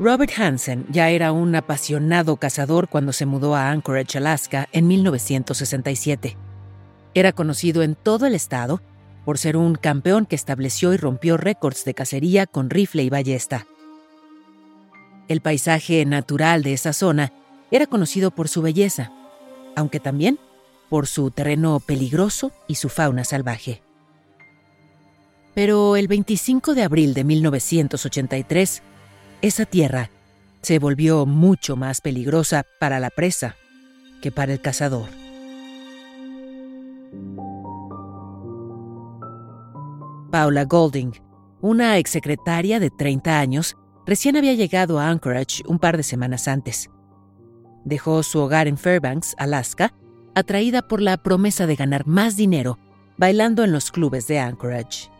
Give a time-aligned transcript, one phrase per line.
[0.00, 6.38] Robert Hansen ya era un apasionado cazador cuando se mudó a Anchorage, Alaska, en 1967.
[7.12, 8.80] Era conocido en todo el estado
[9.26, 13.66] por ser un campeón que estableció y rompió récords de cacería con rifle y ballesta.
[15.28, 17.34] El paisaje natural de esa zona
[17.70, 19.12] era conocido por su belleza,
[19.76, 20.38] aunque también
[20.88, 23.82] por su terreno peligroso y su fauna salvaje.
[25.52, 28.82] Pero el 25 de abril de 1983,
[29.42, 30.10] esa tierra
[30.62, 33.56] se volvió mucho más peligrosa para la presa
[34.20, 35.08] que para el cazador.
[40.30, 41.12] Paula Golding,
[41.60, 46.90] una exsecretaria de 30 años, recién había llegado a Anchorage un par de semanas antes.
[47.84, 49.92] Dejó su hogar en Fairbanks, Alaska,
[50.34, 52.78] atraída por la promesa de ganar más dinero
[53.16, 55.10] bailando en los clubes de Anchorage.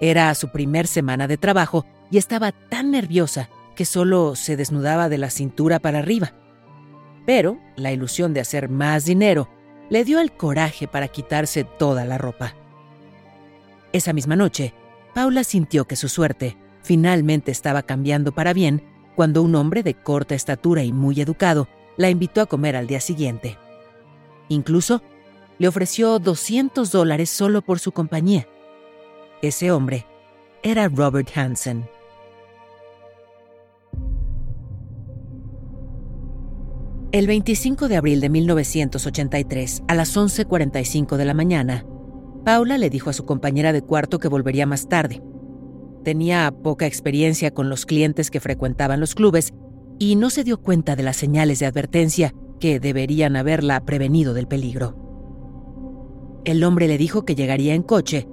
[0.00, 5.18] Era su primer semana de trabajo y estaba tan nerviosa que solo se desnudaba de
[5.18, 6.32] la cintura para arriba.
[7.26, 9.48] Pero la ilusión de hacer más dinero
[9.90, 12.54] le dio el coraje para quitarse toda la ropa.
[13.92, 14.74] Esa misma noche,
[15.14, 18.82] Paula sintió que su suerte finalmente estaba cambiando para bien
[19.14, 23.00] cuando un hombre de corta estatura y muy educado la invitó a comer al día
[23.00, 23.58] siguiente.
[24.48, 25.02] Incluso
[25.58, 28.46] le ofreció 200 dólares solo por su compañía.
[29.42, 30.06] Ese hombre
[30.62, 31.88] era Robert Hansen.
[37.16, 41.86] El 25 de abril de 1983, a las 11.45 de la mañana,
[42.44, 45.22] Paula le dijo a su compañera de cuarto que volvería más tarde.
[46.04, 49.54] Tenía poca experiencia con los clientes que frecuentaban los clubes
[49.98, 54.46] y no se dio cuenta de las señales de advertencia que deberían haberla prevenido del
[54.46, 54.94] peligro.
[56.44, 58.28] El hombre le dijo que llegaría en coche,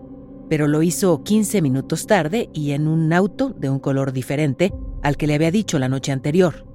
[0.50, 4.74] pero lo hizo 15 minutos tarde y en un auto de un color diferente
[5.04, 6.72] al que le había dicho la noche anterior.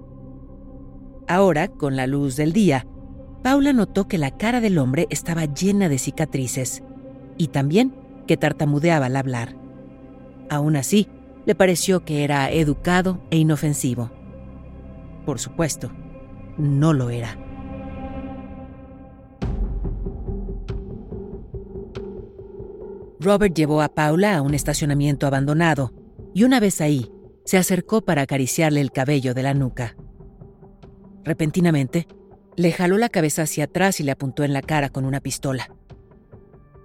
[1.29, 2.87] Ahora, con la luz del día,
[3.43, 6.83] Paula notó que la cara del hombre estaba llena de cicatrices
[7.37, 7.95] y también
[8.27, 9.55] que tartamudeaba al hablar.
[10.49, 11.07] Aún así,
[11.45, 14.11] le pareció que era educado e inofensivo.
[15.27, 15.93] Por supuesto,
[16.57, 17.39] no lo era.
[23.21, 25.93] Robert llevó a Paula a un estacionamiento abandonado
[26.33, 27.11] y una vez ahí,
[27.45, 29.95] se acercó para acariciarle el cabello de la nuca.
[31.29, 32.09] Repentinamente,
[32.57, 35.71] le jaló la cabeza hacia atrás y le apuntó en la cara con una pistola.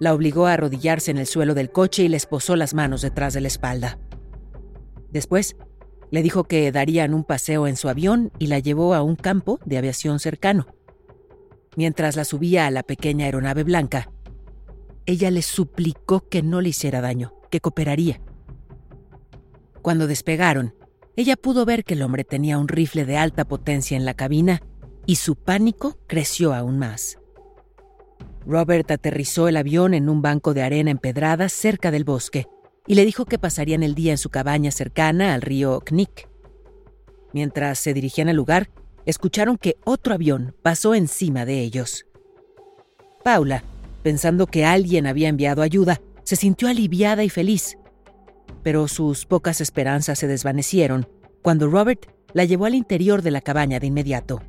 [0.02, 3.34] La obligó a arrodillarse en el suelo del coche y le esposó las manos detrás
[3.34, 4.00] de la espalda.
[5.12, 5.56] Después,
[6.12, 9.62] le dijo que darían un paseo en su avión y la llevó a un campo
[9.64, 10.68] de aviación cercano.
[11.78, 14.12] Mientras la subía a la pequeña aeronave blanca,
[15.06, 18.20] ella le suplicó que no le hiciera daño, que cooperaría.
[19.82, 20.76] Cuando despegaron,
[21.16, 24.62] ella pudo ver que el hombre tenía un rifle de alta potencia en la cabina
[25.06, 27.20] y su pánico creció aún más.
[28.46, 32.48] Robert aterrizó el avión en un banco de arena empedrada cerca del bosque
[32.88, 36.28] y le dijo que pasarían el día en su cabaña cercana al río Knik.
[37.32, 38.70] Mientras se dirigían al lugar,
[39.06, 42.06] escucharon que otro avión pasó encima de ellos.
[43.24, 43.64] Paula,
[44.02, 47.78] pensando que alguien había enviado ayuda, se sintió aliviada y feliz
[48.64, 51.08] pero sus pocas esperanzas se desvanecieron
[51.42, 54.42] cuando Robert la llevó al interior de la cabaña de inmediato.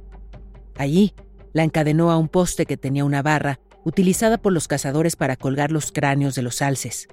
[0.77, 1.15] Allí,
[1.53, 5.71] la encadenó a un poste que tenía una barra utilizada por los cazadores para colgar
[5.71, 7.09] los cráneos de los alces.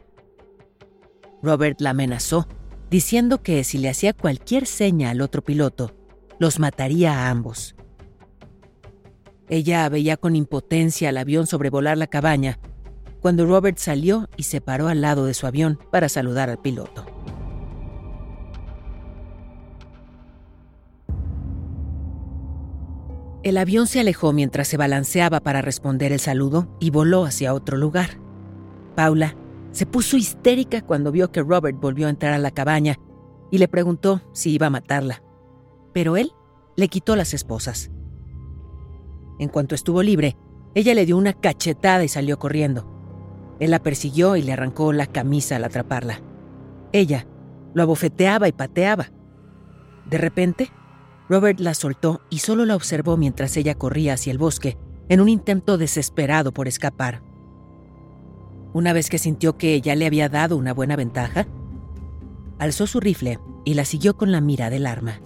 [1.44, 2.48] Robert la amenazó,
[2.90, 5.94] diciendo que si le hacía cualquier seña al otro piloto,
[6.40, 7.76] los mataría a ambos.
[9.50, 12.60] Ella veía con impotencia al avión sobrevolar la cabaña
[13.22, 17.06] cuando Robert salió y se paró al lado de su avión para saludar al piloto.
[23.44, 27.78] El avión se alejó mientras se balanceaba para responder el saludo y voló hacia otro
[27.78, 28.20] lugar.
[28.96, 29.36] Paula
[29.72, 32.98] se puso histérica cuando vio que Robert volvió a entrar a la cabaña
[33.50, 35.24] y le preguntó si iba a matarla.
[35.92, 36.32] Pero él
[36.76, 37.90] le quitó las esposas.
[39.40, 40.38] En cuanto estuvo libre,
[40.76, 43.01] ella le dio una cachetada y salió corriendo.
[43.62, 46.20] Él la persiguió y le arrancó la camisa al atraparla.
[46.94, 47.28] Ella
[47.76, 49.12] lo abofeteaba y pateaba.
[50.10, 50.72] De repente,
[51.30, 54.80] Robert la soltó y solo la observó mientras ella corría hacia el bosque,
[55.10, 57.22] en un intento desesperado por escapar.
[58.74, 61.46] Una vez que sintió que ella le había dado una buena ventaja,
[62.58, 65.22] alzó su rifle y la siguió con la mira del arma.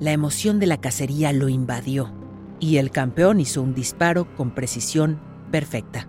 [0.00, 2.10] La emoción de la cacería lo invadió
[2.58, 5.20] y el campeón hizo un disparo con precisión
[5.50, 6.08] perfecta.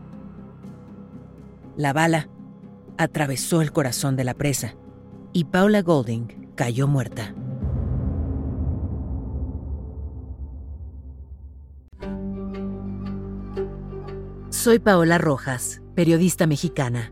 [1.75, 2.29] La bala
[2.97, 4.75] atravesó el corazón de la presa
[5.31, 7.33] y Paula Golding cayó muerta.
[14.49, 17.11] Soy Paola Rojas, periodista mexicana,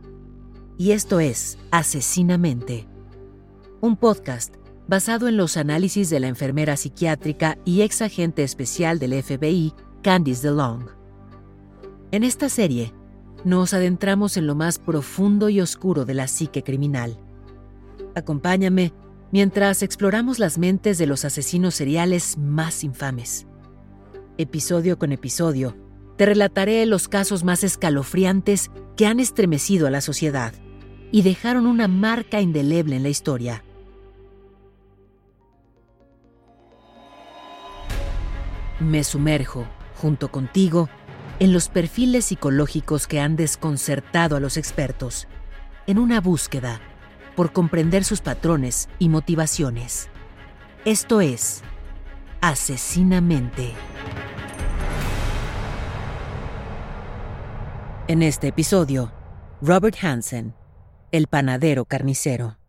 [0.78, 2.88] y esto es Asesinamente,
[3.82, 4.56] un podcast
[4.88, 9.74] basado en los análisis de la enfermera psiquiátrica y ex agente especial del FBI,
[10.04, 10.86] Candice DeLong.
[12.12, 12.94] En esta serie,
[13.44, 17.18] nos adentramos en lo más profundo y oscuro de la psique criminal.
[18.16, 18.94] Acompáñame
[19.32, 23.48] mientras exploramos las mentes de los asesinos seriales más infames.
[24.38, 25.76] Episodio con episodio,
[26.18, 30.54] te relataré los casos más escalofriantes que han estremecido a la sociedad
[31.12, 33.64] y dejaron una marca indeleble en la historia.
[38.80, 40.90] Me sumerjo, junto contigo,
[41.42, 45.28] en los perfiles psicológicos que han desconcertado a los expertos,
[45.88, 46.80] en una búsqueda
[47.36, 50.08] por comprender sus patrones y motivaciones.
[50.86, 51.64] Esto es
[52.42, 53.74] Asesinamente.
[58.08, 59.12] En este episodio,
[59.64, 60.54] Robert Hansen,
[61.12, 62.61] el panadero carnicero.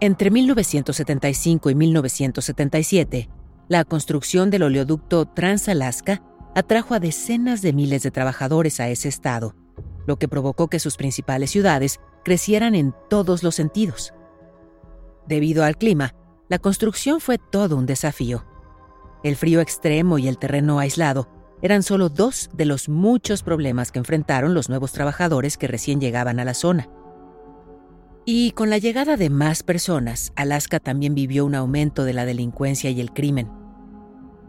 [0.00, 3.28] Entre 1975 y 1977,
[3.66, 6.22] la construcción del oleoducto Trans-Alaska
[6.54, 9.56] atrajo a decenas de miles de trabajadores a ese estado,
[10.06, 14.14] lo que provocó que sus principales ciudades crecieran en todos los sentidos.
[15.26, 16.14] Debido al clima,
[16.48, 18.46] la construcción fue todo un desafío.
[19.24, 21.28] El frío extremo y el terreno aislado
[21.60, 26.38] eran solo dos de los muchos problemas que enfrentaron los nuevos trabajadores que recién llegaban
[26.38, 26.88] a la zona.
[28.30, 32.90] Y con la llegada de más personas, Alaska también vivió un aumento de la delincuencia
[32.90, 33.50] y el crimen.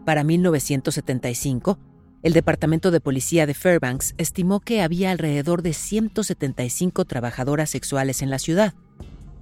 [0.04, 1.78] Para 1975,
[2.22, 8.28] el Departamento de Policía de Fairbanks estimó que había alrededor de 175 trabajadoras sexuales en
[8.28, 8.74] la ciudad.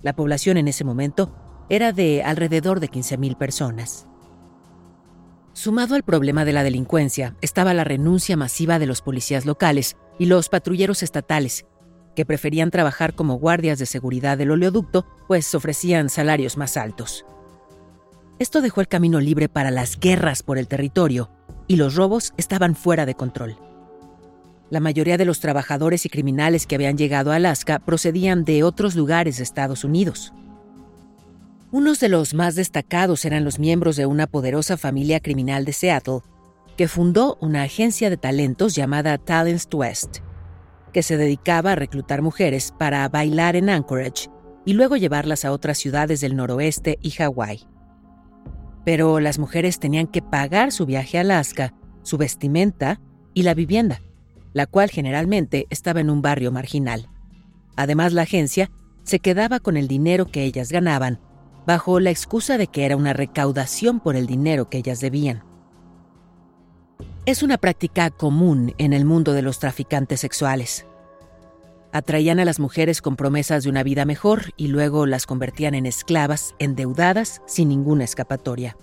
[0.02, 1.34] La población en ese momento
[1.68, 4.06] era de alrededor de 15.000 personas.
[5.52, 10.26] Sumado al problema de la delincuencia estaba la renuncia masiva de los policías locales y
[10.26, 11.66] los patrulleros estatales,
[12.18, 17.24] que preferían trabajar como guardias de seguridad del oleoducto, pues ofrecían salarios más altos.
[18.40, 21.30] Esto dejó el camino libre para las guerras por el territorio,
[21.68, 23.56] y los robos estaban fuera de control.
[24.68, 28.96] La mayoría de los trabajadores y criminales que habían llegado a Alaska procedían de otros
[28.96, 30.32] lugares de Estados Unidos.
[31.70, 36.22] Unos de los más destacados eran los miembros de una poderosa familia criminal de Seattle,
[36.76, 40.18] que fundó una agencia de talentos llamada Talents West
[40.92, 44.28] que se dedicaba a reclutar mujeres para bailar en Anchorage
[44.64, 47.66] y luego llevarlas a otras ciudades del noroeste y Hawái.
[48.84, 53.00] Pero las mujeres tenían que pagar su viaje a Alaska, su vestimenta
[53.34, 54.00] y la vivienda,
[54.52, 57.08] la cual generalmente estaba en un barrio marginal.
[57.76, 58.70] Además, la agencia
[59.04, 61.20] se quedaba con el dinero que ellas ganaban,
[61.66, 65.47] bajo la excusa de que era una recaudación por el dinero que ellas debían.
[67.28, 70.86] Es una práctica común en el mundo de los traficantes sexuales.
[71.92, 75.84] Atraían a las mujeres con promesas de una vida mejor y luego las convertían en
[75.84, 78.78] esclavas, endeudadas, sin ninguna escapatoria.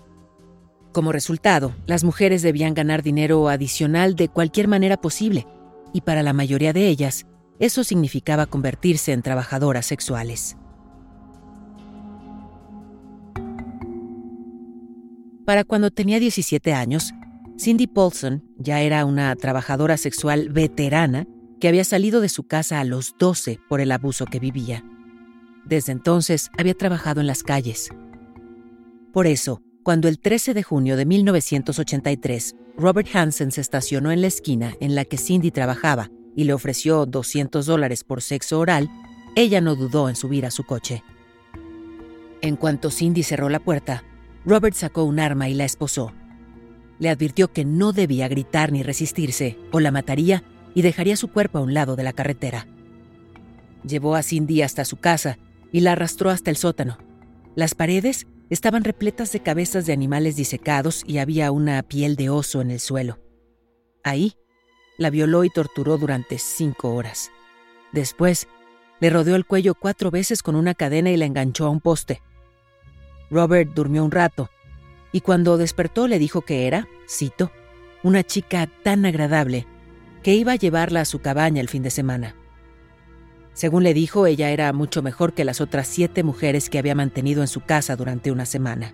[0.91, 5.47] Como resultado, las mujeres debían ganar dinero adicional de cualquier manera posible,
[5.91, 7.25] y para la mayoría de ellas,
[7.57, 10.55] eso significaba convertirse en trabajadoras sexuales.
[15.47, 17.11] Para cuando tenía 17 años,
[17.57, 21.25] Cindy Paulson ya era una trabajadora sexual veterana
[21.61, 24.83] que había salido de su casa a los 12 por el abuso que vivía.
[25.65, 27.89] Desde entonces había trabajado en las calles.
[29.13, 34.27] Por eso, cuando el 13 de junio de 1983 Robert Hansen se estacionó en la
[34.27, 38.89] esquina en la que Cindy trabajaba y le ofreció 200 dólares por sexo oral,
[39.37, 41.03] ella no dudó en subir a su coche.
[42.41, 44.03] En cuanto Cindy cerró la puerta,
[44.45, 46.11] Robert sacó un arma y la esposó
[46.99, 51.57] le advirtió que no debía gritar ni resistirse, o la mataría y dejaría su cuerpo
[51.57, 52.67] a un lado de la carretera.
[53.87, 55.37] Llevó a Cindy hasta su casa
[55.71, 56.97] y la arrastró hasta el sótano.
[57.55, 62.61] Las paredes estaban repletas de cabezas de animales disecados y había una piel de oso
[62.61, 63.19] en el suelo.
[64.03, 64.33] Ahí,
[64.97, 67.31] la violó y torturó durante cinco horas.
[67.91, 68.47] Después,
[68.99, 72.21] le rodeó el cuello cuatro veces con una cadena y la enganchó a un poste.
[73.29, 74.49] Robert durmió un rato,
[75.15, 77.49] y cuando despertó le dijo que era, cito,
[78.03, 79.65] una chica tan agradable
[80.23, 82.35] que iba a llevarla a su cabaña el fin de semana.
[83.53, 87.39] Según le dijo, ella era mucho mejor que las otras siete mujeres que había mantenido
[87.39, 88.93] en su casa durante una semana.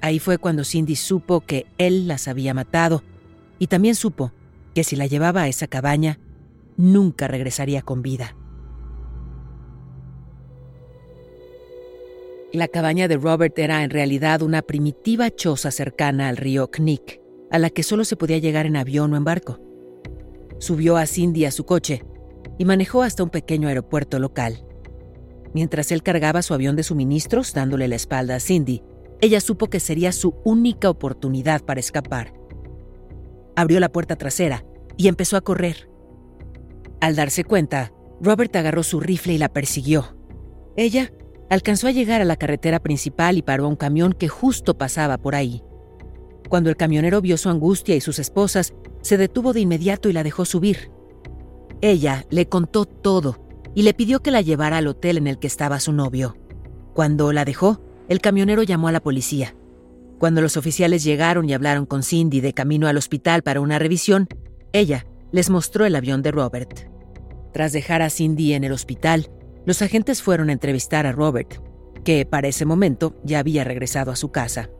[0.00, 3.04] Ahí fue cuando Cindy supo que él las había matado
[3.60, 4.32] y también supo
[4.74, 6.18] que si la llevaba a esa cabaña,
[6.76, 8.34] nunca regresaría con vida.
[12.52, 17.60] La cabaña de Robert era en realidad una primitiva choza cercana al río Knik, a
[17.60, 19.60] la que solo se podía llegar en avión o en barco.
[20.58, 22.02] Subió a Cindy a su coche
[22.58, 24.64] y manejó hasta un pequeño aeropuerto local.
[25.54, 28.82] Mientras él cargaba su avión de suministros dándole la espalda a Cindy,
[29.20, 32.34] ella supo que sería su única oportunidad para escapar.
[33.54, 34.64] Abrió la puerta trasera
[34.96, 35.88] y empezó a correr.
[37.00, 40.16] Al darse cuenta, Robert agarró su rifle y la persiguió.
[40.76, 41.12] Ella
[41.50, 45.18] alcanzó a llegar a la carretera principal y paró a un camión que justo pasaba
[45.18, 45.62] por ahí.
[46.48, 50.22] Cuando el camionero vio su angustia y sus esposas, se detuvo de inmediato y la
[50.22, 50.90] dejó subir.
[51.80, 55.46] Ella le contó todo y le pidió que la llevara al hotel en el que
[55.46, 56.36] estaba su novio.
[56.94, 59.54] Cuando la dejó, el camionero llamó a la policía.
[60.18, 64.28] Cuando los oficiales llegaron y hablaron con Cindy de camino al hospital para una revisión,
[64.72, 66.90] ella les mostró el avión de Robert.
[67.52, 69.30] Tras dejar a Cindy en el hospital,
[69.66, 71.62] los agentes fueron a entrevistar a Robert,
[72.04, 74.70] que para ese momento ya había regresado a su casa.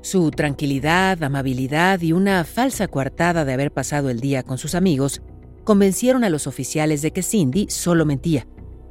[0.00, 5.22] Su tranquilidad, amabilidad y una falsa coartada de haber pasado el día con sus amigos
[5.64, 8.48] convencieron a los oficiales de que Cindy solo mentía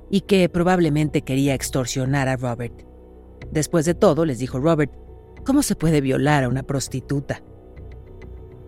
[0.09, 2.85] y que probablemente quería extorsionar a Robert.
[3.51, 4.93] Después de todo, les dijo Robert,
[5.45, 7.43] ¿cómo se puede violar a una prostituta?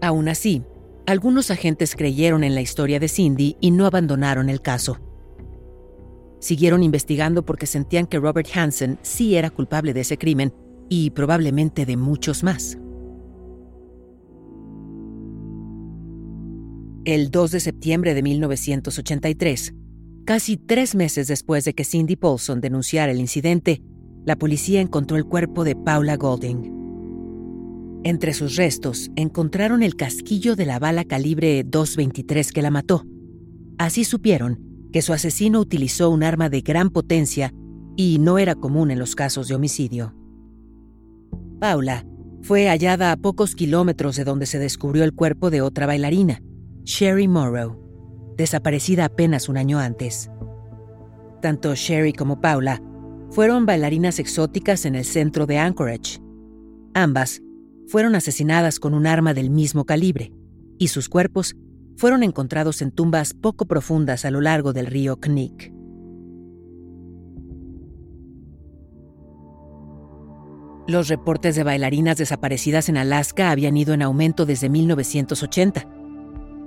[0.01, 0.63] Aún así,
[1.05, 4.99] algunos agentes creyeron en la historia de Cindy y no abandonaron el caso.
[6.43, 10.53] Siguieron investigando porque sentían que Robert Hansen sí era culpable de ese crimen
[10.89, 12.77] y probablemente de muchos más.
[17.05, 19.73] El 2 de septiembre de 1983,
[20.25, 23.81] casi tres meses después de que Cindy Paulson denunciara el incidente,
[24.25, 28.01] la policía encontró el cuerpo de Paula Golding.
[28.03, 33.05] Entre sus restos encontraron el casquillo de la bala calibre 223 que la mató.
[33.77, 37.51] Así supieron que su asesino utilizó un arma de gran potencia
[37.97, 40.13] y no era común en los casos de homicidio.
[41.59, 42.05] Paula
[42.43, 46.43] fue hallada a pocos kilómetros de donde se descubrió el cuerpo de otra bailarina,
[46.83, 50.29] Sherry Morrow, desaparecida apenas un año antes.
[51.41, 52.81] Tanto Sherry como Paula
[53.31, 56.19] fueron bailarinas exóticas en el centro de Anchorage.
[56.93, 57.41] Ambas
[57.87, 60.31] fueron asesinadas con un arma del mismo calibre,
[60.77, 61.55] y sus cuerpos
[61.97, 65.73] fueron encontrados en tumbas poco profundas a lo largo del río Knik.
[70.87, 75.87] Los reportes de bailarinas desaparecidas en Alaska habían ido en aumento desde 1980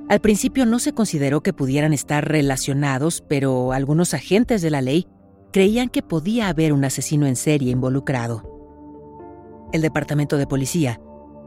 [0.08, 5.08] al principio no se consideró que pudieran estar relacionados, pero algunos agentes de la ley
[5.52, 8.48] creían que podía haber un asesino en serie involucrado.
[9.72, 11.00] El Departamento de Policía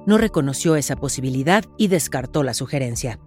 [0.06, 3.18] no reconoció esa posibilidad y descartó la sugerencia.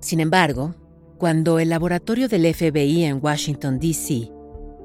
[0.00, 0.74] Sin embargo,
[1.18, 4.30] cuando el laboratorio del FBI en Washington, D.C.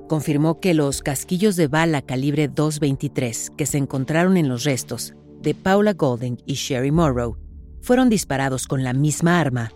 [0.07, 5.53] confirmó que los casquillos de bala calibre 223 que se encontraron en los restos de
[5.55, 7.37] Paula Golding y Sherry Morrow
[7.81, 9.71] fueron disparados con la misma arma.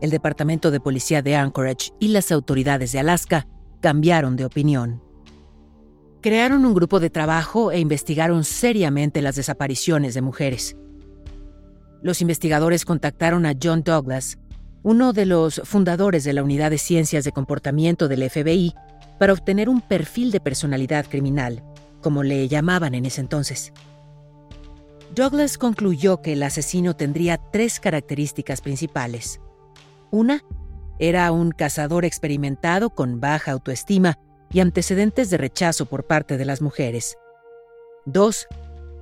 [0.00, 3.46] El Departamento de Policía de Anchorage y las autoridades de Alaska
[3.80, 5.02] cambiaron de opinión.
[6.20, 10.76] Crearon un grupo de trabajo e investigaron seriamente las desapariciones de mujeres.
[12.02, 14.38] Los investigadores contactaron a John Douglas,
[14.88, 18.74] uno de los fundadores de la Unidad de Ciencias de Comportamiento del FBI,
[19.18, 21.62] para obtener un perfil de personalidad criminal,
[22.00, 23.74] como le llamaban en ese entonces.
[25.14, 29.42] Douglas concluyó que el asesino tendría tres características principales.
[30.10, 30.42] Una,
[30.98, 34.18] era un cazador experimentado con baja autoestima
[34.50, 37.18] y antecedentes de rechazo por parte de las mujeres.
[38.06, 38.46] Dos,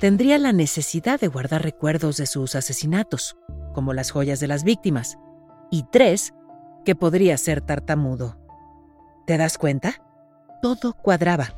[0.01, 3.37] tendría la necesidad de guardar recuerdos de sus asesinatos,
[3.73, 5.17] como las joyas de las víctimas.
[5.71, 6.33] Y tres,
[6.85, 8.39] que podría ser tartamudo.
[9.27, 10.03] ¿Te das cuenta?
[10.63, 11.55] Todo cuadraba.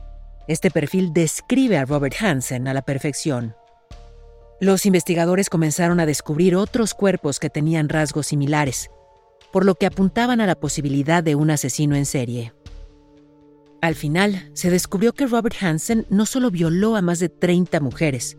[0.48, 3.54] Este perfil describe a Robert Hansen a la perfección.
[4.60, 8.90] Los investigadores comenzaron a descubrir otros cuerpos que tenían rasgos similares,
[9.52, 12.54] por lo que apuntaban a la posibilidad de un asesino en serie.
[13.80, 18.36] Al final, se descubrió que Robert Hansen no solo violó a más de 30 mujeres,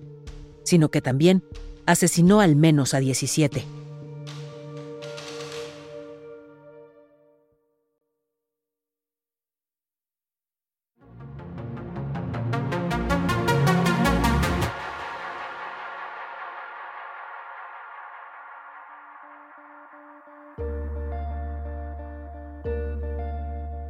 [0.63, 1.43] sino que también
[1.85, 3.63] asesinó al menos a 17.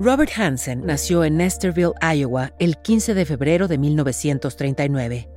[0.09, 5.29] Robert Hansen nació en Nesterville, Iowa, el 15 de febrero de 1939.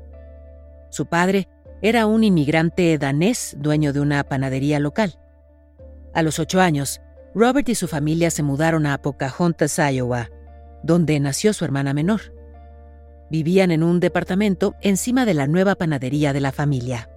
[0.88, 1.46] Su padre
[1.82, 5.18] era un inmigrante danés dueño de una panadería local.
[6.14, 7.02] A los ocho años,
[7.34, 10.30] Robert y su familia se mudaron a Pocahontas, Iowa,
[10.82, 12.34] donde nació su hermana menor.
[13.30, 17.10] Vivían en un departamento encima de la nueva panadería de la familia.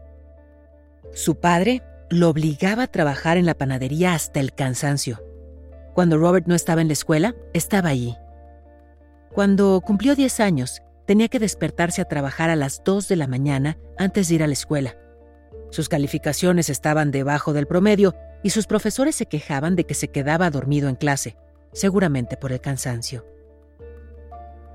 [1.13, 5.24] Su padre lo obligaba a trabajar en la panadería hasta el cansancio.
[5.95, 8.17] Cuando Robert no estaba en la escuela, estaba allí.
[9.33, 13.77] Cuando cumplió 10 años, tenía que despertarse a trabajar a las 2 de la mañana
[13.97, 14.97] antes de ir a la escuela.
[15.71, 20.49] Sus calificaciones estaban debajo del promedio y sus profesores se quejaban de que se quedaba
[20.49, 21.37] dormido en clase,
[21.71, 23.25] seguramente por el cansancio.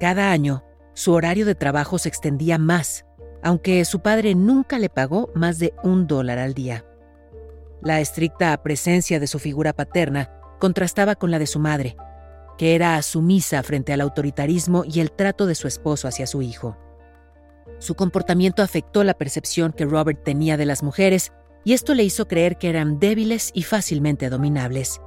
[0.01, 3.05] Cada año, su horario de trabajo se extendía más,
[3.43, 6.87] aunque su padre nunca le pagó más de un dólar al día.
[7.83, 11.97] La estricta presencia de su figura paterna contrastaba con la de su madre,
[12.57, 16.77] que era sumisa frente al autoritarismo y el trato de su esposo hacia su hijo.
[17.79, 21.33] Su comportamiento afectó la percepción que Robert tenía de las mujeres
[21.65, 25.01] y esto le hizo creer que eran débiles y fácilmente dominables.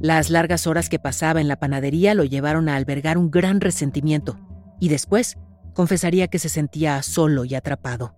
[0.00, 4.38] Las largas horas que pasaba en la panadería lo llevaron a albergar un gran resentimiento
[4.78, 5.36] y después
[5.72, 8.16] confesaría que se sentía solo y atrapado.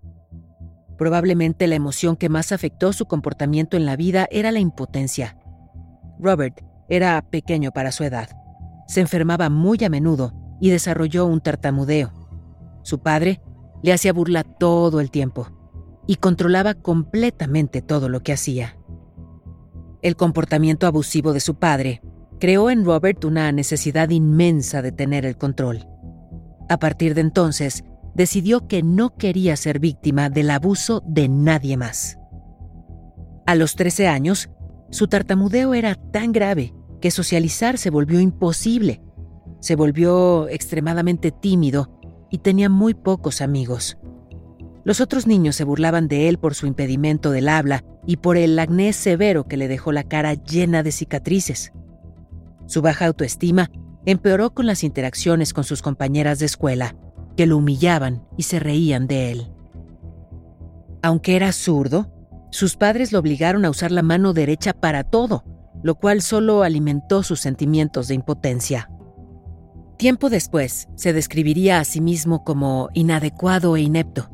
[0.98, 5.38] Probablemente la emoción que más afectó su comportamiento en la vida era la impotencia.
[6.18, 8.28] Robert era pequeño para su edad.
[8.88, 12.12] Se enfermaba muy a menudo y desarrolló un tartamudeo.
[12.82, 13.40] Su padre
[13.82, 15.48] le hacía burla todo el tiempo
[16.06, 18.76] y controlaba completamente todo lo que hacía.
[20.02, 22.02] El comportamiento abusivo de su padre
[22.40, 25.86] creó en Robert una necesidad inmensa de tener el control.
[26.68, 27.84] A partir de entonces,
[28.18, 32.18] decidió que no quería ser víctima del abuso de nadie más.
[33.46, 34.50] A los 13 años,
[34.90, 39.00] su tartamudeo era tan grave que socializar se volvió imposible.
[39.60, 41.96] Se volvió extremadamente tímido
[42.28, 43.98] y tenía muy pocos amigos.
[44.82, 48.58] Los otros niños se burlaban de él por su impedimento del habla y por el
[48.58, 51.72] acné severo que le dejó la cara llena de cicatrices.
[52.66, 53.70] Su baja autoestima
[54.06, 56.96] empeoró con las interacciones con sus compañeras de escuela
[57.38, 59.46] que lo humillaban y se reían de él.
[61.02, 62.10] Aunque era zurdo,
[62.50, 65.44] sus padres lo obligaron a usar la mano derecha para todo,
[65.84, 68.90] lo cual solo alimentó sus sentimientos de impotencia.
[69.98, 74.28] Tiempo después, se describiría a sí mismo como inadecuado e inepto.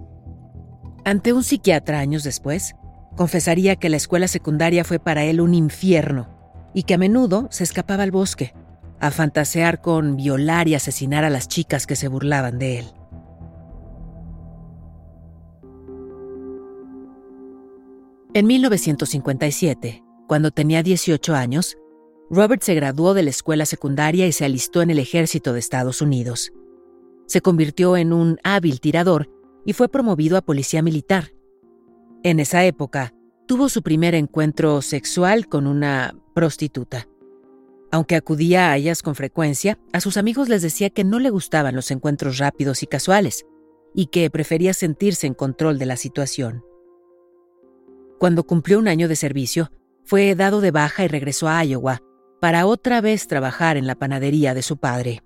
[1.04, 2.74] Ante un psiquiatra años después,
[3.16, 6.30] confesaría que la escuela secundaria fue para él un infierno
[6.72, 8.54] y que a menudo se escapaba al bosque,
[8.98, 12.93] a fantasear con violar y asesinar a las chicas que se burlaban de él.
[18.36, 21.78] En 1957, cuando tenía 18 años,
[22.28, 26.02] Robert se graduó de la escuela secundaria y se alistó en el ejército de Estados
[26.02, 26.52] Unidos.
[27.28, 29.30] Se convirtió en un hábil tirador
[29.64, 31.32] y fue promovido a policía militar.
[32.24, 33.14] En esa época,
[33.46, 37.06] tuvo su primer encuentro sexual con una prostituta.
[37.92, 41.76] Aunque acudía a ellas con frecuencia, a sus amigos les decía que no le gustaban
[41.76, 43.46] los encuentros rápidos y casuales,
[43.94, 46.64] y que prefería sentirse en control de la situación.
[48.18, 49.70] Cuando cumplió un año de servicio,
[50.04, 52.00] fue dado de baja y regresó a Iowa
[52.40, 55.22] para otra vez trabajar en la panadería de su padre.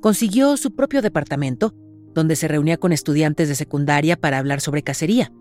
[0.00, 1.74] Consiguió su propio departamento,
[2.14, 5.32] donde se reunía con estudiantes de secundaria para hablar sobre cacería.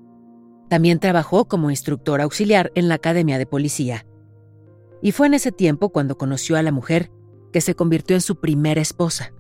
[0.70, 4.06] También trabajó como instructor auxiliar en la Academia de Policía
[5.02, 7.12] y fue en ese tiempo cuando conoció a la mujer
[7.52, 9.34] que se convirtió en su primera esposa.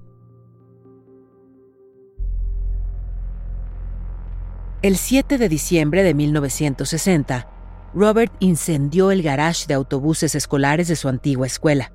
[4.82, 7.48] El 7 de diciembre de 1960,
[7.94, 11.92] Robert incendió el garage de autobuses escolares de su antigua escuela.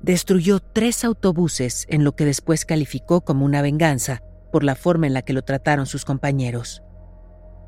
[0.00, 5.14] Destruyó tres autobuses en lo que después calificó como una venganza por la forma en
[5.14, 6.82] la que lo trataron sus compañeros.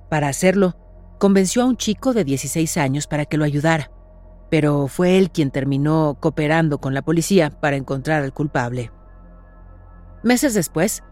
[0.09, 0.77] Para hacerlo,
[1.19, 3.91] convenció a un chico de 16 años para que lo ayudara
[4.51, 8.91] pero fue él quien terminó cooperando con la policía para encontrar al culpable.
[10.23, 11.03] Meses después,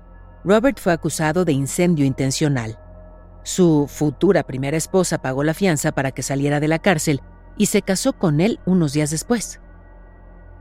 [0.45, 2.79] Robert fue acusado de incendio intencional.
[3.43, 7.23] Su futura primera esposa pagó la fianza para que saliera de la cárcel
[7.57, 9.61] y se casó con él unos días después.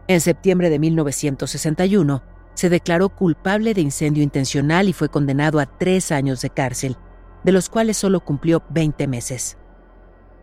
[0.07, 6.11] En septiembre de 1961, se declaró culpable de incendio intencional y fue condenado a tres
[6.11, 6.97] años de cárcel,
[7.43, 9.57] de los cuales solo cumplió 20 meses.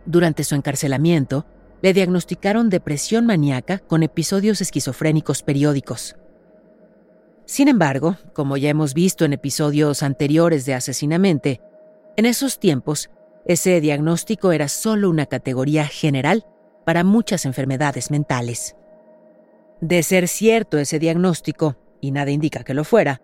[0.05, 1.45] Durante su encarcelamiento,
[1.81, 6.15] le diagnosticaron depresión maníaca con episodios esquizofrénicos periódicos.
[7.45, 11.61] Sin embargo, como ya hemos visto en episodios anteriores de Asesinamente,
[12.17, 13.09] en esos tiempos,
[13.45, 16.45] ese diagnóstico era solo una categoría general
[16.85, 18.75] para muchas enfermedades mentales.
[19.81, 23.21] De ser cierto ese diagnóstico, y nada indica que lo fuera,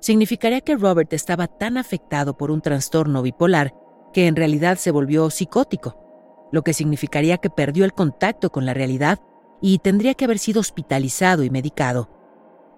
[0.00, 3.74] significaría que Robert estaba tan afectado por un trastorno bipolar
[4.12, 8.72] que en realidad se volvió psicótico, lo que significaría que perdió el contacto con la
[8.72, 9.18] realidad
[9.60, 12.17] y tendría que haber sido hospitalizado y medicado.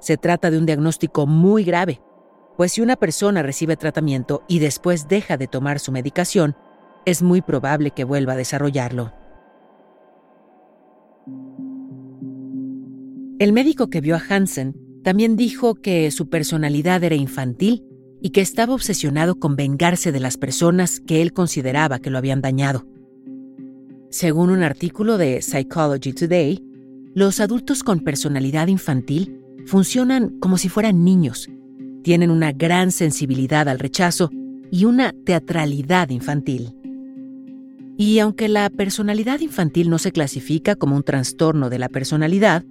[0.01, 2.01] Se trata de un diagnóstico muy grave,
[2.57, 6.57] pues si una persona recibe tratamiento y después deja de tomar su medicación,
[7.07, 9.13] es muy probable que vuelva a desarrollarlo.
[13.39, 17.87] El médico que vio a Hansen también dijo que su personalidad era infantil
[18.21, 22.43] y que estaba obsesionado con vengarse de las personas que él consideraba que lo habían
[22.43, 22.87] dañado.
[24.11, 26.63] Según un artículo de Psychology Today,
[27.15, 31.49] los adultos con personalidad infantil funcionan como si fueran niños,
[32.03, 34.31] tienen una gran sensibilidad al rechazo
[34.71, 36.75] y una teatralidad infantil.
[37.97, 42.65] Y aunque la personalidad infantil no se clasifica como un trastorno de la personalidad,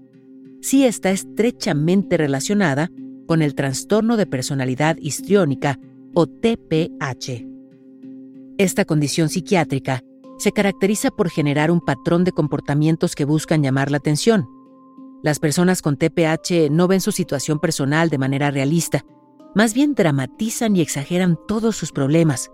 [0.62, 2.90] sí está estrechamente relacionada
[3.28, 5.80] con el trastorno de personalidad histriónica
[6.16, 7.46] o TPH.
[8.58, 10.04] Esta condición psiquiátrica
[10.40, 14.48] se caracteriza por generar un patrón de comportamientos que buscan llamar la atención.
[15.22, 19.06] Las personas con TPH no ven su situación personal de manera realista,
[19.54, 22.52] más bien dramatizan y exageran todos sus problemas.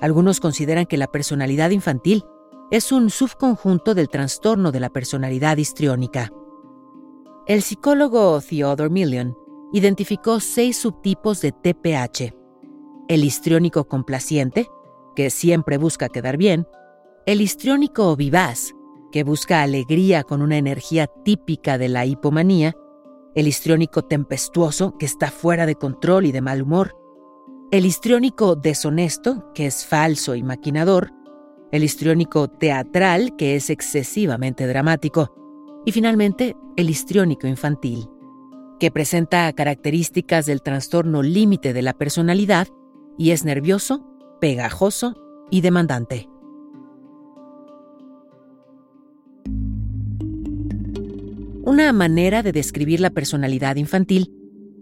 [0.00, 2.24] Algunos consideran que la personalidad infantil
[2.70, 6.30] es un subconjunto del trastorno de la personalidad histriónica.
[7.46, 9.36] El psicólogo Theodore Million
[9.72, 12.34] identificó seis subtipos de TPH.
[13.08, 14.68] El histriónico complaciente,
[15.16, 16.66] que siempre busca quedar bien,
[17.26, 18.72] el histriónico vivaz,
[19.10, 22.74] que busca alegría con una energía típica de la hipomanía,
[23.34, 26.96] el histriónico tempestuoso, que está fuera de control y de mal humor,
[27.70, 31.12] el histriónico deshonesto, que es falso y maquinador,
[31.70, 35.32] el histriónico teatral, que es excesivamente dramático,
[35.84, 38.08] y finalmente, el histriónico infantil,
[38.80, 42.68] que presenta características del trastorno límite de la personalidad
[43.18, 44.06] y es nervioso,
[44.40, 45.14] pegajoso
[45.50, 46.29] y demandante.
[51.70, 54.32] Una manera de describir la personalidad infantil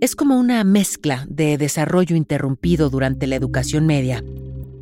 [0.01, 4.24] es como una mezcla de desarrollo interrumpido durante la educación media,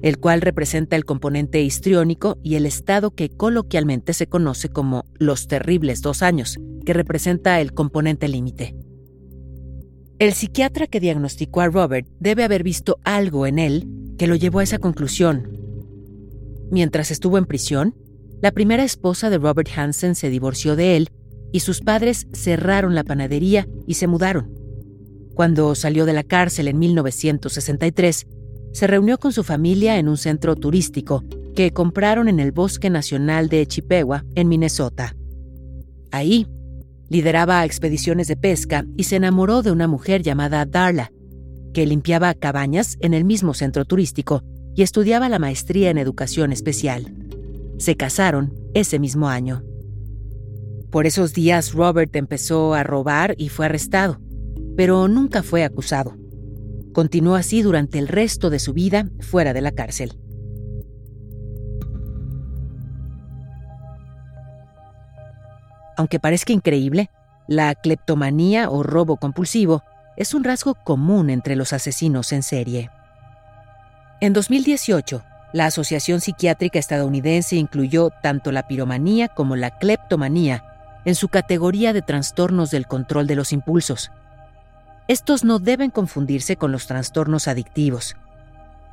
[0.03, 5.49] el cual representa el componente histriónico y el estado que coloquialmente se conoce como los
[5.49, 8.77] terribles dos años, que representa el componente límite.
[10.21, 14.61] El psiquiatra que diagnosticó a Robert debe haber visto algo en él que lo llevó
[14.61, 15.59] a esa conclusión.
[16.71, 17.97] Mientras estuvo en prisión,
[18.43, 21.11] la primera esposa de Robert Hansen se divorció de él
[21.53, 24.53] y sus padres cerraron la panadería y se mudaron.
[25.35, 28.27] Cuando salió de la cárcel en 1963,
[28.73, 33.49] se reunió con su familia en un centro turístico que compraron en el Bosque Nacional
[33.49, 35.17] de Chippewa, en Minnesota.
[36.11, 36.47] Ahí,
[37.09, 41.11] lideraba expediciones de pesca y se enamoró de una mujer llamada Darla,
[41.73, 44.43] que limpiaba cabañas en el mismo centro turístico
[44.75, 47.15] y estudiaba la maestría en educación especial.
[47.79, 49.63] Se casaron ese mismo año.
[50.91, 54.21] Por esos días Robert empezó a robar y fue arrestado,
[54.77, 56.17] pero nunca fue acusado.
[56.93, 60.19] Continuó así durante el resto de su vida fuera de la cárcel.
[65.97, 67.11] Aunque parezca increíble,
[67.49, 69.83] la cleptomanía o robo compulsivo
[70.17, 72.91] es un rasgo común entre los asesinos en serie.
[74.21, 75.23] En 2018,
[75.53, 80.76] la Asociación Psiquiátrica Estadounidense incluyó tanto la piromanía como la cleptomanía
[81.07, 84.11] en su categoría de trastornos del control de los impulsos,
[85.09, 88.17] estos no deben confundirse con los trastornos adictivos.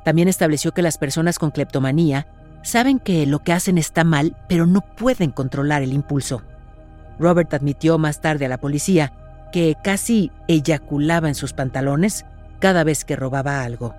[0.04, 2.28] También estableció que las personas con cleptomanía
[2.62, 6.42] saben que lo que hacen está mal, pero no pueden controlar el impulso.
[7.18, 9.12] Robert admitió más tarde a la policía
[9.52, 12.24] que casi eyaculaba en sus pantalones
[12.60, 13.94] cada vez que robaba algo.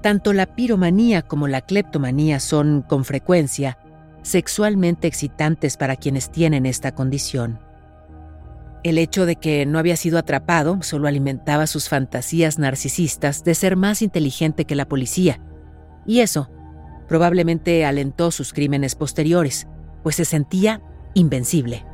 [0.00, 3.76] Tanto la piromanía como la cleptomanía son, con frecuencia,
[4.22, 7.60] sexualmente excitantes para quienes tienen esta condición.
[8.84, 13.76] El hecho de que no había sido atrapado solo alimentaba sus fantasías narcisistas de ser
[13.76, 15.40] más inteligente que la policía,
[16.06, 16.48] y eso
[17.08, 19.66] probablemente alentó sus crímenes posteriores,
[20.02, 20.82] pues se sentía
[21.14, 21.84] invencible.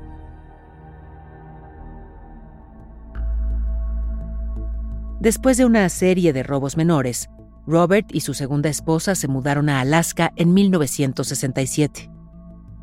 [5.21, 7.31] Después de una serie de robos menores,
[7.67, 12.14] Robert y su segunda esposa se mudaron a Alaska en 1967.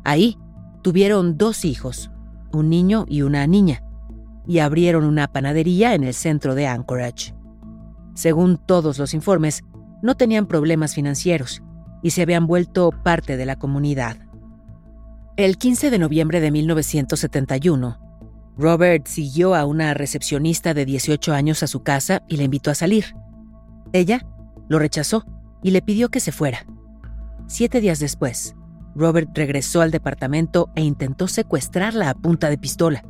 [0.04, 0.38] Ahí
[0.82, 2.10] tuvieron dos hijos,
[2.52, 3.82] un niño y una niña,
[4.46, 7.34] y abrieron una panadería en el centro de Anchorage.
[8.14, 9.62] Según todos los informes,
[10.02, 11.62] no tenían problemas financieros
[12.02, 14.16] y se habían vuelto parte de la comunidad.
[15.36, 17.98] El 15 de noviembre de 1971,
[18.58, 22.74] Robert siguió a una recepcionista de 18 años a su casa y le invitó a
[22.74, 23.14] salir.
[23.92, 24.26] Ella
[24.68, 25.24] lo rechazó
[25.62, 26.66] y le pidió que se fuera.
[27.46, 28.54] Siete días después,
[28.94, 33.04] Robert regresó al departamento e intentó secuestrarla a punta de pistola.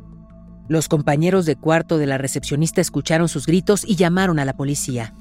[0.67, 5.13] Los compañeros de cuarto de la recepcionista escucharon sus gritos y llamaron a la policía.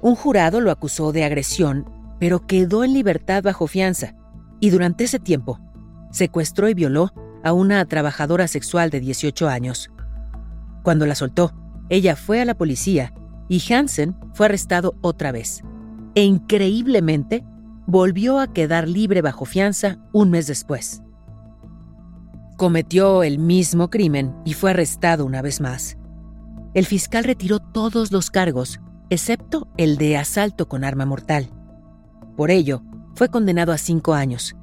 [0.00, 1.84] Un jurado lo acusó de agresión,
[2.18, 4.14] pero quedó en libertad bajo fianza,
[4.60, 5.60] y durante ese tiempo
[6.10, 7.12] secuestró y violó
[7.44, 9.90] a una trabajadora sexual de 18 años.
[10.82, 11.52] Cuando la soltó,
[11.90, 13.12] ella fue a la policía
[13.48, 15.62] y Hansen fue arrestado otra vez.
[16.14, 17.44] E increíblemente,
[17.88, 21.02] volvió a quedar libre bajo fianza un mes después.
[22.58, 25.96] Cometió el mismo crimen y fue arrestado una vez más.
[26.74, 31.48] El fiscal retiró todos los cargos, excepto el de asalto con arma mortal.
[32.36, 32.82] Por ello,
[33.14, 34.54] fue condenado a cinco años,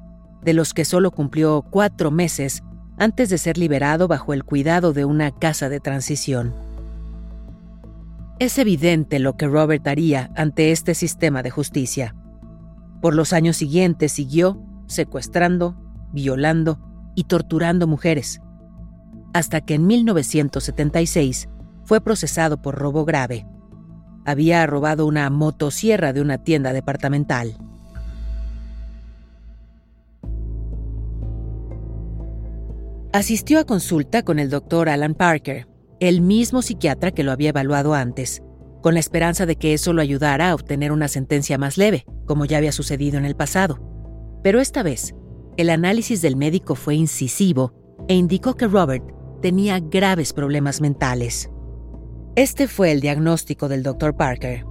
[0.42, 2.62] de los que solo cumplió cuatro meses
[2.96, 6.54] antes de ser liberado bajo el cuidado de una casa de transición.
[8.38, 12.14] Es evidente lo que Robert haría ante este sistema de justicia.
[13.00, 15.76] Por los años siguientes siguió secuestrando,
[16.12, 16.80] violando
[17.14, 18.40] y torturando mujeres,
[19.32, 21.48] hasta que en 1976
[21.84, 23.46] fue procesado por robo grave.
[24.24, 27.56] Había robado una motosierra de una tienda departamental.
[33.12, 35.68] Asistió a consulta con el doctor Alan Parker,
[36.00, 38.42] el mismo psiquiatra que lo había evaluado antes,
[38.86, 42.44] con la esperanza de que eso lo ayudara a obtener una sentencia más leve, como
[42.44, 43.80] ya había sucedido en el pasado.
[44.44, 45.12] Pero esta vez,
[45.56, 47.72] el análisis del médico fue incisivo
[48.06, 49.02] e indicó que Robert
[49.42, 51.50] tenía graves problemas mentales.
[52.36, 54.14] Este fue el diagnóstico del Dr.
[54.14, 54.64] Parker.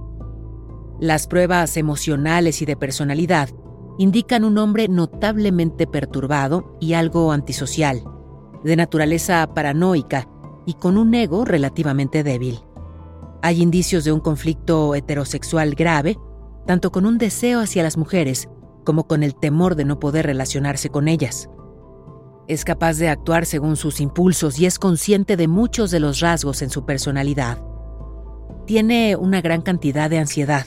[0.98, 3.50] Las pruebas emocionales y de personalidad
[3.98, 8.02] indican un hombre notablemente perturbado y algo antisocial,
[8.64, 10.26] de naturaleza paranoica
[10.64, 12.65] y con un ego relativamente débil.
[13.42, 16.18] Hay indicios de un conflicto heterosexual grave,
[16.66, 18.48] tanto con un deseo hacia las mujeres
[18.84, 21.48] como con el temor de no poder relacionarse con ellas.
[22.48, 26.62] Es capaz de actuar según sus impulsos y es consciente de muchos de los rasgos
[26.62, 27.60] en su personalidad.
[28.66, 30.66] Tiene una gran cantidad de ansiedad.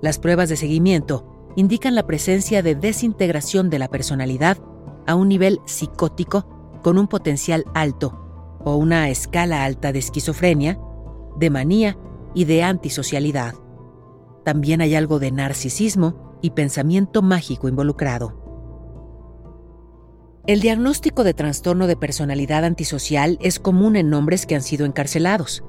[0.00, 4.58] Las pruebas de seguimiento indican la presencia de desintegración de la personalidad
[5.06, 8.20] a un nivel psicótico con un potencial alto
[8.64, 10.78] o una escala alta de esquizofrenia,
[11.36, 11.98] de manía
[12.34, 13.54] y de antisocialidad.
[14.44, 18.42] También hay algo de narcisismo y pensamiento mágico involucrado.
[20.46, 25.64] El diagnóstico de trastorno de personalidad antisocial es común en hombres que han sido encarcelados.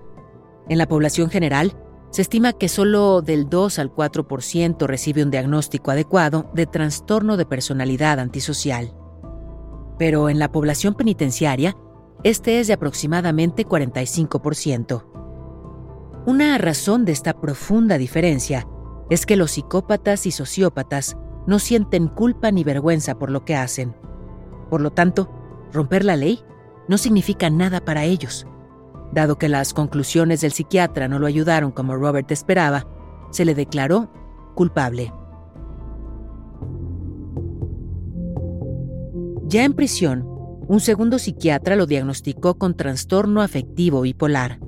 [0.67, 1.77] En la población general,
[2.09, 7.45] se estima que solo del 2 al 4% recibe un diagnóstico adecuado de trastorno de
[7.45, 8.93] personalidad antisocial
[9.97, 11.75] pero en la población penitenciaria
[12.23, 15.14] este es de aproximadamente 45%.
[16.27, 18.67] Una razón de esta profunda diferencia
[19.11, 23.95] es que los psicópatas y sociópatas no sienten culpa ni vergüenza por lo que hacen.
[24.71, 25.29] Por lo tanto,
[25.71, 26.39] romper la ley
[26.87, 28.47] no significa nada para ellos.
[29.11, 32.87] Dado que las conclusiones del psiquiatra no lo ayudaron como Robert esperaba,
[33.29, 34.11] se le declaró
[34.55, 35.13] culpable.
[39.43, 40.25] Ya en prisión,
[40.67, 44.59] un segundo psiquiatra lo diagnosticó con trastorno afectivo bipolar,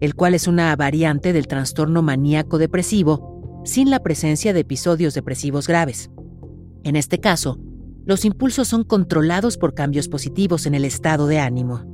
[0.00, 5.66] el cual es una variante del trastorno maníaco depresivo sin la presencia de episodios depresivos
[5.66, 6.10] graves.
[6.84, 7.58] En este caso,
[8.04, 11.84] los impulsos son controlados por cambios positivos en el estado de ánimo.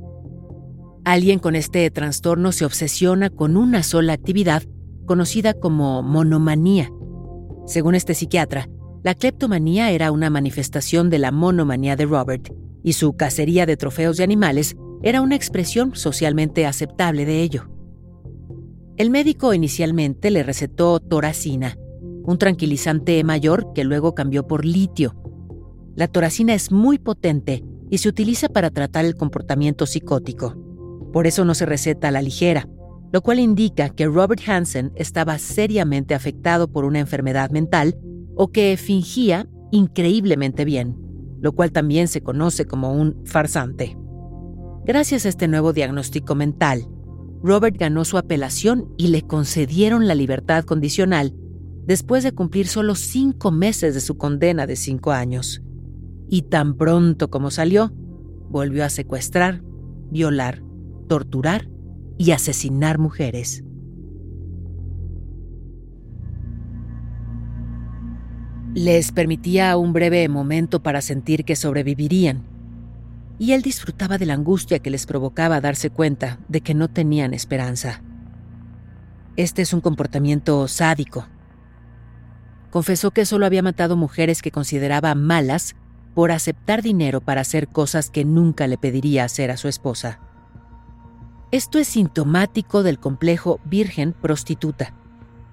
[1.05, 4.63] Alguien con este trastorno se obsesiona con una sola actividad
[5.05, 6.91] conocida como monomanía.
[7.65, 8.69] Según este psiquiatra,
[9.03, 14.17] la cleptomanía era una manifestación de la monomanía de Robert, y su cacería de trofeos
[14.17, 17.72] de animales era una expresión socialmente aceptable de ello.
[18.95, 21.77] El médico inicialmente le recetó toracina,
[22.25, 25.15] un tranquilizante mayor que luego cambió por litio.
[25.95, 30.55] La toracina es muy potente y se utiliza para tratar el comportamiento psicótico.
[31.11, 32.69] Por eso no se receta a la ligera,
[33.11, 37.97] lo cual indica que Robert Hansen estaba seriamente afectado por una enfermedad mental
[38.35, 40.97] o que fingía increíblemente bien.
[41.43, 43.97] lo cual también se conoce como un farsante.
[44.85, 46.87] Gracias a este nuevo diagnóstico mental,
[47.43, 51.35] Robert ganó su apelación y le concedieron la libertad condicional
[51.85, 55.61] después de cumplir solo cinco meses de su condena de cinco años.
[56.29, 57.91] Y tan pronto como salió,
[58.49, 59.61] volvió a secuestrar,
[60.09, 60.63] violar,
[61.09, 61.69] torturar
[62.17, 63.65] y asesinar mujeres.
[68.73, 72.52] Les permitía un breve momento para sentir que sobrevivirían,
[73.43, 77.33] y él disfrutaba de la angustia que les provocaba darse cuenta de que no tenían
[77.33, 78.01] esperanza.
[79.35, 81.27] Este es un comportamiento sádico.
[82.71, 85.75] Confesó que solo había matado mujeres que consideraba malas
[86.15, 90.21] por aceptar dinero para hacer cosas que nunca le pediría hacer a su esposa.
[91.51, 94.93] Esto es sintomático del complejo virgen prostituta.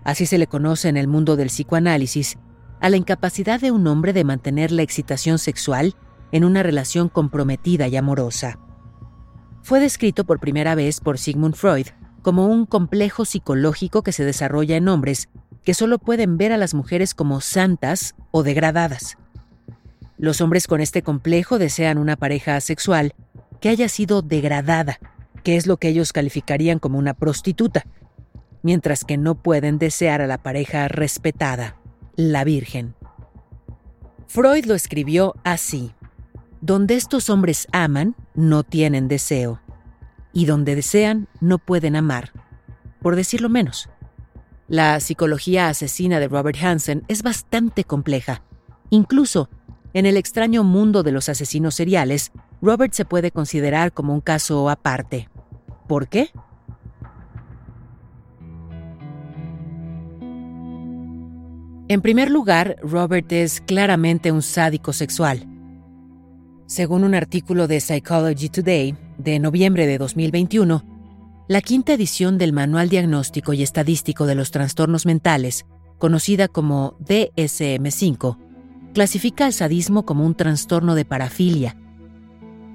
[0.04, 2.38] Así se le conoce en el mundo del psicoanálisis
[2.80, 5.96] a la incapacidad de un hombre de mantener la excitación sexual
[6.32, 8.58] en una relación comprometida y amorosa.
[9.62, 11.86] Fue descrito por primera vez por Sigmund Freud
[12.22, 15.28] como un complejo psicológico que se desarrolla en hombres
[15.64, 19.18] que solo pueden ver a las mujeres como santas o degradadas.
[20.16, 23.14] Los hombres con este complejo desean una pareja sexual
[23.60, 24.98] que haya sido degradada,
[25.42, 27.84] que es lo que ellos calificarían como una prostituta,
[28.62, 31.76] mientras que no pueden desear a la pareja respetada
[32.16, 32.94] la Virgen.
[34.26, 35.92] Freud lo escribió así.
[36.60, 39.60] Donde estos hombres aman, no tienen deseo.
[40.32, 42.32] Y donde desean, no pueden amar.
[43.00, 43.88] Por decirlo menos.
[44.68, 48.42] La psicología asesina de Robert Hansen es bastante compleja.
[48.90, 49.48] Incluso,
[49.94, 52.30] en el extraño mundo de los asesinos seriales,
[52.62, 55.28] Robert se puede considerar como un caso aparte.
[55.88, 56.30] ¿Por qué?
[61.88, 65.49] En primer lugar, Robert es claramente un sádico sexual.
[66.70, 70.84] Según un artículo de Psychology Today de noviembre de 2021,
[71.48, 75.66] la quinta edición del Manual Diagnóstico y Estadístico de los Trastornos Mentales,
[75.98, 78.38] conocida como DSM-5,
[78.94, 81.76] clasifica al sadismo como un trastorno de parafilia,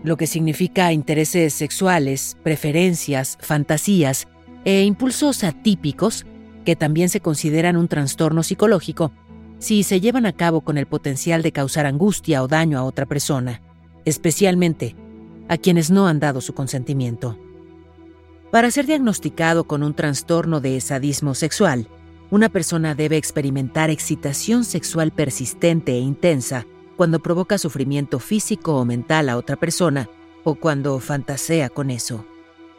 [0.03, 4.27] lo que significa intereses sexuales, preferencias, fantasías
[4.65, 6.25] e impulsos atípicos
[6.65, 9.13] que también se consideran un trastorno psicológico
[9.59, 13.05] si se llevan a cabo con el potencial de causar angustia o daño a otra
[13.05, 13.61] persona,
[14.05, 14.95] especialmente
[15.47, 17.37] a quienes no han dado su consentimiento.
[18.51, 21.89] Para ser diagnosticado con un trastorno de sadismo sexual,
[22.31, 26.65] una persona debe experimentar excitación sexual persistente e intensa
[26.95, 30.09] cuando provoca sufrimiento físico o mental a otra persona
[30.43, 32.25] o cuando fantasea con eso.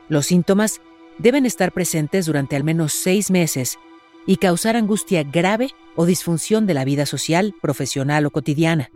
[0.08, 0.80] Los síntomas
[1.18, 3.78] deben estar presentes durante al menos seis meses
[4.26, 8.90] y causar angustia grave o disfunción de la vida social, profesional o cotidiana.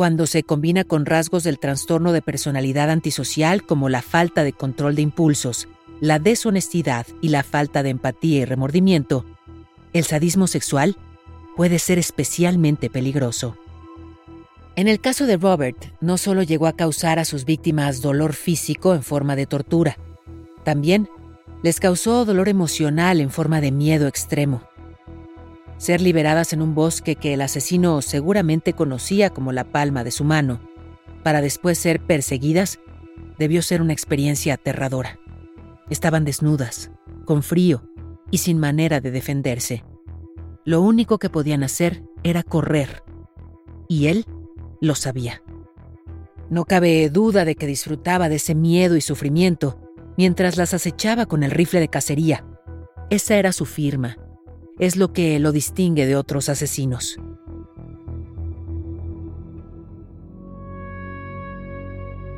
[0.00, 4.94] Cuando se combina con rasgos del trastorno de personalidad antisocial como la falta de control
[4.94, 5.68] de impulsos,
[6.00, 9.26] la deshonestidad y la falta de empatía y remordimiento,
[9.92, 10.96] el sadismo sexual
[11.54, 13.58] puede ser especialmente peligroso.
[14.74, 18.94] En el caso de Robert, no solo llegó a causar a sus víctimas dolor físico
[18.94, 19.98] en forma de tortura,
[20.64, 21.10] también
[21.62, 24.62] les causó dolor emocional en forma de miedo extremo.
[25.80, 30.24] Ser liberadas en un bosque que el asesino seguramente conocía como la palma de su
[30.24, 30.60] mano,
[31.24, 32.78] para después ser perseguidas,
[33.38, 35.18] debió ser una experiencia aterradora.
[35.88, 36.90] Estaban desnudas,
[37.24, 37.82] con frío
[38.30, 39.82] y sin manera de defenderse.
[40.66, 43.02] Lo único que podían hacer era correr.
[43.88, 44.26] Y él
[44.82, 45.42] lo sabía.
[46.50, 49.80] No cabe duda de que disfrutaba de ese miedo y sufrimiento
[50.18, 52.44] mientras las acechaba con el rifle de cacería.
[53.08, 54.18] Esa era su firma.
[54.80, 57.18] Es lo que lo distingue de otros asesinos.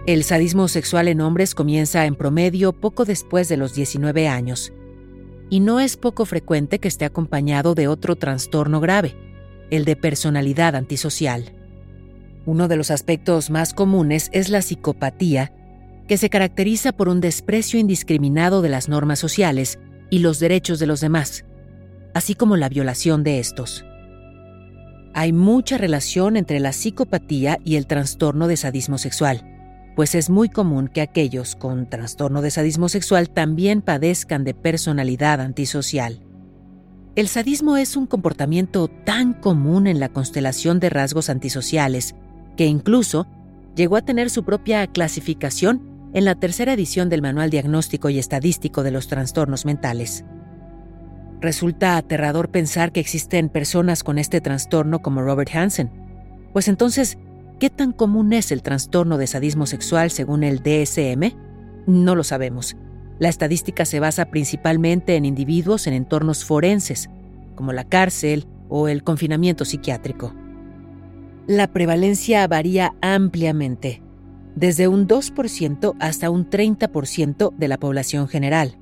[0.07, 4.72] El sadismo sexual en hombres comienza en promedio poco después de los 19 años,
[5.50, 9.14] y no es poco frecuente que esté acompañado de otro trastorno grave,
[9.70, 11.52] el de personalidad antisocial.
[12.44, 15.55] Uno de los aspectos más comunes es la psicopatía
[16.09, 19.78] que se caracteriza por un desprecio indiscriminado de las normas sociales
[20.11, 21.45] y los derechos de los demás,
[22.15, 23.85] así como la violación de estos.
[25.15, 29.43] Hay mucha relación entre la psicopatía y el trastorno de sadismo sexual,
[29.95, 35.41] pues es muy común que aquellos con trastorno de sadismo sexual también padezcan de personalidad
[35.41, 36.21] antisocial.
[37.15, 42.15] El sadismo es un comportamiento tan común en la constelación de rasgos antisociales
[42.57, 43.27] que incluso
[43.77, 48.83] llegó a tener su propia clasificación en la tercera edición del Manual Diagnóstico y Estadístico
[48.83, 50.25] de los Trastornos Mentales.
[51.43, 55.90] Resulta aterrador pensar que existen personas con este trastorno como Robert Hansen,
[56.55, 57.18] pues entonces,
[57.62, 61.32] ¿Qué tan común es el trastorno de sadismo sexual según el DSM?
[61.86, 62.76] No lo sabemos.
[63.20, 67.09] La estadística se basa principalmente en individuos en entornos forenses,
[67.55, 70.34] como la cárcel o el confinamiento psiquiátrico.
[71.47, 74.03] La prevalencia varía ampliamente,
[74.57, 78.76] desde un 2% hasta un 30% de la población general.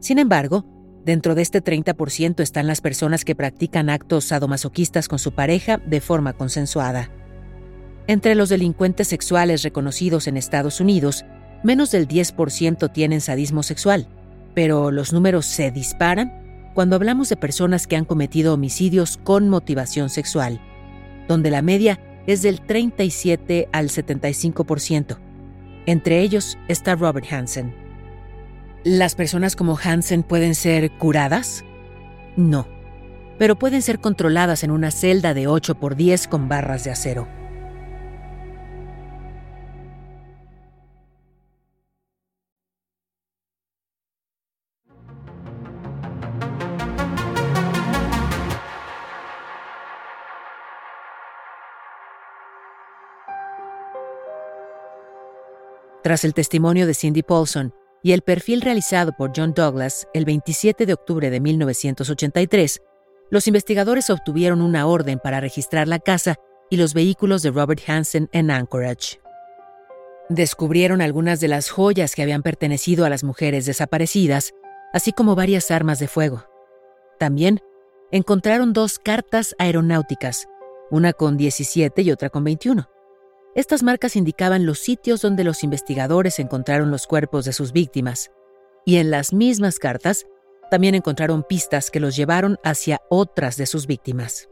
[0.00, 0.64] Sin embargo,
[1.04, 6.00] dentro de este 30% están las personas que practican actos sadomasoquistas con su pareja de
[6.00, 7.10] forma consensuada.
[8.06, 11.24] Entre los delincuentes sexuales reconocidos en Estados Unidos,
[11.62, 14.08] menos del 10% tienen sadismo sexual,
[14.54, 20.10] pero los números se disparan cuando hablamos de personas que han cometido homicidios con motivación
[20.10, 20.60] sexual,
[21.26, 25.18] donde la media es del 37 al 75%.
[25.86, 27.87] Entre ellos está Robert Hansen.
[28.84, 31.64] ¿Las personas como Hansen pueden ser curadas?
[32.36, 32.68] No,
[33.36, 37.26] pero pueden ser controladas en una celda de 8 por 10 con barras de acero.
[56.04, 60.86] Tras el testimonio de Cindy Paulson y el perfil realizado por John Douglas el 27
[60.86, 62.80] de octubre de 1983,
[63.30, 66.36] los investigadores obtuvieron una orden para registrar la casa
[66.70, 69.20] y los vehículos de Robert Hansen en Anchorage.
[70.28, 74.52] Descubrieron algunas de las joyas que habían pertenecido a las mujeres desaparecidas,
[74.92, 76.44] así como varias armas de fuego.
[77.18, 77.60] También
[78.10, 80.46] encontraron dos cartas aeronáuticas,
[80.90, 82.88] una con 17 y otra con 21.
[83.58, 88.30] Estas marcas indicaban los sitios donde los investigadores encontraron los cuerpos de sus víctimas,
[88.86, 90.26] y en las mismas cartas
[90.70, 94.48] también encontraron pistas que los llevaron hacia otras de sus víctimas.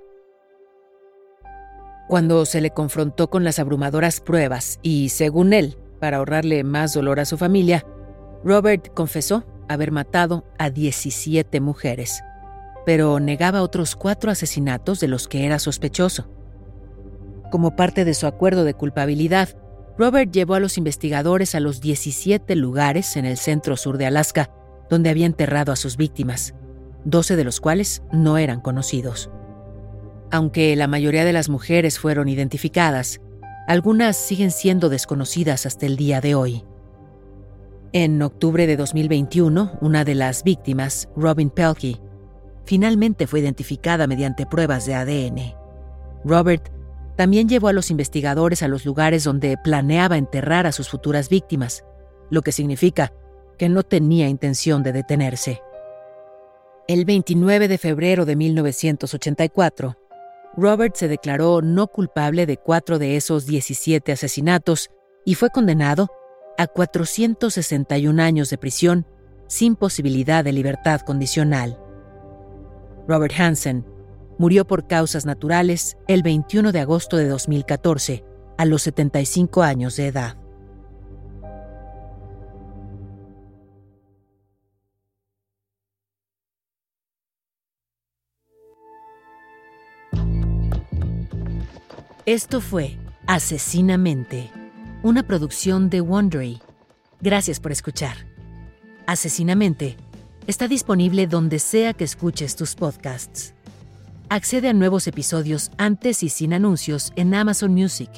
[2.09, 7.21] Cuando se le confrontó con las abrumadoras pruebas y, según él, para ahorrarle más dolor
[7.21, 7.87] a su familia,
[8.43, 12.25] Robert confesó haber matado a 17 mujeres,
[12.85, 16.29] pero negaba otros cuatro asesinatos de los que era sospechoso.
[17.51, 19.51] Como parte de su acuerdo de culpabilidad,
[19.99, 24.51] Robert llevó a los investigadores a los 17 lugares en el centro sur de Alaska
[24.89, 26.55] donde había enterrado a sus víctimas,
[27.05, 29.31] 12 de los cuales no eran conocidos.
[30.31, 33.21] Aunque la mayoría de las mujeres fueron identificadas,
[33.67, 36.65] algunas siguen siendo desconocidas hasta el día de hoy.
[37.93, 42.01] En octubre de 2021, una de las víctimas, Robin Pelkey,
[42.65, 45.55] finalmente fue identificada mediante pruebas de ADN.
[46.25, 46.76] Robert
[47.17, 51.85] también llevó a los investigadores a los lugares donde planeaba enterrar a sus futuras víctimas,
[52.31, 53.13] lo que significa
[53.59, 55.63] que no tenía intención de detenerse.
[56.89, 59.97] El 29 de febrero de 1984,
[60.57, 64.91] Robert se declaró no culpable de cuatro de esos 17 asesinatos
[65.25, 66.09] y fue condenado
[66.59, 69.07] a 461 años de prisión
[69.49, 71.79] sin posibilidad de libertad condicional.
[73.09, 73.85] Robert Hansen
[74.39, 78.25] Murió por causas naturales el 21 de agosto de 2014,
[78.59, 80.37] a los 75 años de edad.
[92.27, 94.53] Esto fue Asesinamente,
[95.03, 96.61] una producción de Wondery.
[97.21, 98.17] Gracias por escuchar.
[99.05, 99.97] Asesinamente
[100.47, 103.56] está disponible donde sea que escuches tus podcasts.
[104.29, 108.11] Accede a nuevos episodios antes y sin anuncios en Amazon Music,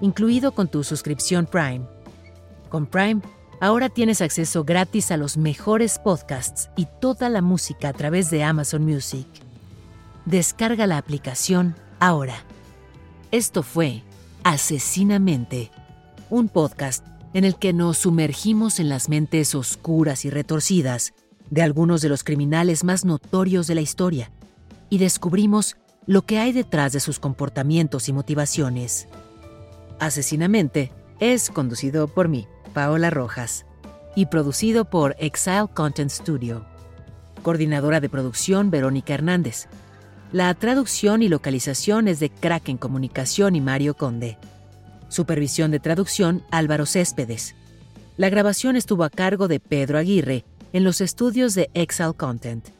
[0.00, 1.82] incluido con tu suscripción Prime.
[2.70, 3.20] Con Prime,
[3.60, 8.42] ahora tienes acceso gratis a los mejores podcasts y toda la música a través de
[8.42, 9.26] Amazon Music.
[10.24, 12.36] Descarga la aplicación ahora.
[13.30, 14.02] Esto fue
[14.44, 15.70] Asesinamente,
[16.30, 17.04] un podcast
[17.34, 21.12] en el que nos sumergimos en las mentes oscuras y retorcidas
[21.50, 24.32] de algunos de los criminales más notorios de la historia
[24.90, 25.76] y descubrimos
[26.06, 29.08] lo que hay detrás de sus comportamientos y motivaciones.
[30.00, 33.64] Asesinamente es conducido por mí, Paola Rojas,
[34.16, 36.66] y producido por Exile Content Studio.
[37.42, 39.68] Coordinadora de producción, Verónica Hernández.
[40.32, 44.38] La traducción y localización es de Kraken Comunicación y Mario Conde.
[45.08, 47.54] Supervisión de traducción, Álvaro Céspedes.
[48.16, 52.79] La grabación estuvo a cargo de Pedro Aguirre en los estudios de Exile Content.